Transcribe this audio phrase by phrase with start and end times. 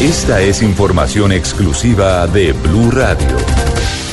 [0.00, 3.36] Esta es información exclusiva de Blue Radio.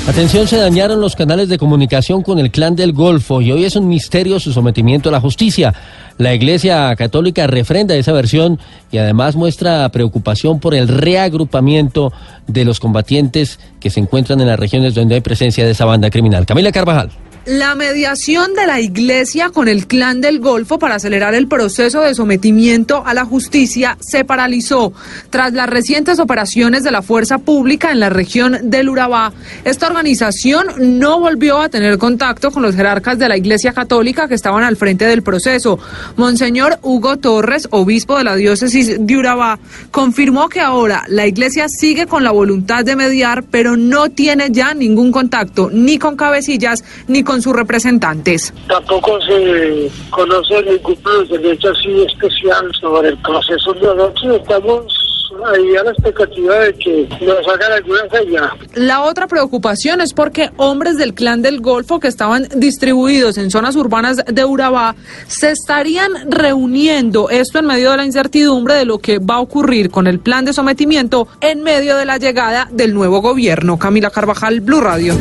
[0.08, 3.76] Atención, se dañaron los canales de comunicación con el clan del Golfo y hoy es
[3.76, 5.76] un misterio su sometimiento a la justicia.
[6.18, 8.60] La Iglesia Católica refrenda esa versión
[8.92, 12.12] y además muestra preocupación por el reagrupamiento
[12.48, 16.10] de los combatientes que se encuentran en las regiones donde hay presencia de esa banda
[16.10, 16.48] criminal.
[16.48, 17.12] Camila Carvajal.
[17.46, 22.16] La mediación de la Iglesia con el clan del Golfo para acelerar el proceso de
[22.16, 24.94] sometimiento a la justicia se paralizó
[25.30, 29.32] tras las recientes operaciones de la fuerza pública en la región del Urabá.
[29.64, 30.66] Esta organización
[31.00, 34.76] no volvió a tener contacto con los jerarcas de la Iglesia Católica que estaban al
[34.76, 35.78] frente del proceso.
[36.16, 39.60] Monseñor Hugo Torres, obispo de la diócesis de Urabá,
[39.92, 44.74] confirmó que ahora la Iglesia sigue con la voluntad de mediar, pero no tiene ya
[44.74, 48.54] ningún contacto ni con cabecillas ni con sus representantes.
[48.68, 54.36] Tampoco se conoce ningún así especial sobre el proceso de anoche.
[54.36, 55.06] Estamos
[55.54, 58.52] ahí a la expectativa de que nos hagan alguna señal.
[58.76, 63.76] La otra preocupación es porque hombres del clan del Golfo que estaban distribuidos en zonas
[63.76, 64.96] urbanas de Urabá
[65.28, 69.90] se estarían reuniendo, esto en medio de la incertidumbre de lo que va a ocurrir
[69.90, 73.78] con el plan de sometimiento en medio de la llegada del nuevo gobierno.
[73.78, 75.16] Camila Carvajal, Blue Radio.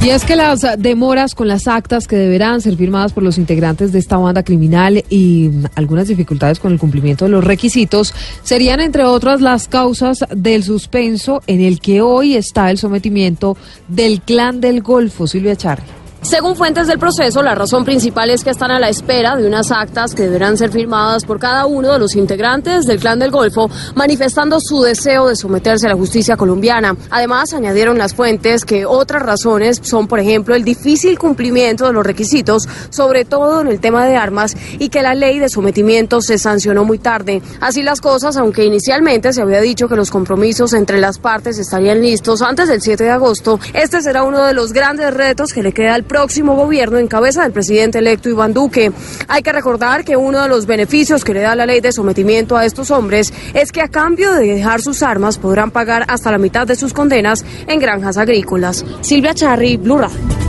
[0.00, 3.92] Y es que las demoras con las actas que deberán ser firmadas por los integrantes
[3.92, 9.04] de esta banda criminal y algunas dificultades con el cumplimiento de los requisitos serían, entre
[9.04, 13.56] otras, las causas del suspenso en el que hoy está el sometimiento
[13.88, 15.97] del clan del Golfo, Silvia Charri.
[16.22, 19.70] Según fuentes del proceso, la razón principal es que están a la espera de unas
[19.70, 23.70] actas que deberán ser firmadas por cada uno de los integrantes del Clan del Golfo,
[23.94, 26.96] manifestando su deseo de someterse a la justicia colombiana.
[27.10, 32.04] Además, añadieron las fuentes que otras razones son, por ejemplo, el difícil cumplimiento de los
[32.04, 36.36] requisitos, sobre todo en el tema de armas, y que la ley de sometimiento se
[36.36, 37.42] sancionó muy tarde.
[37.60, 42.02] Así las cosas, aunque inicialmente se había dicho que los compromisos entre las partes estarían
[42.02, 45.72] listos antes del 7 de agosto, este será uno de los grandes retos que le
[45.72, 48.90] queda al próximo gobierno en cabeza del presidente electo Iván Duque.
[49.28, 52.56] Hay que recordar que uno de los beneficios que le da la ley de sometimiento
[52.56, 56.38] a estos hombres es que a cambio de dejar sus armas podrán pagar hasta la
[56.38, 58.84] mitad de sus condenas en granjas agrícolas.
[59.02, 60.47] Silvia Charri, Blue Radio.